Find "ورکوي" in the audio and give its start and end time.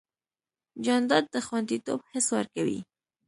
2.37-2.79